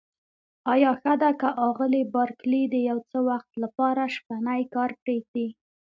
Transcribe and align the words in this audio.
آیا 0.73 0.91
ښه 1.01 1.13
ده 1.21 1.31
که 1.39 1.49
آغلې 1.67 2.01
بارکلي 2.13 2.63
د 2.69 2.75
یو 2.89 2.97
څه 3.09 3.17
وخت 3.29 3.51
لپاره 3.63 4.03
شپنی 4.15 4.61
کار 4.73 4.91
پرېږدي؟ 5.01 5.47